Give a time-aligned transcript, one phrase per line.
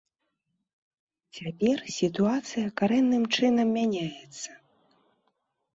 [1.39, 4.49] Цяпер сітуацыя карэнным чынам мяняецца.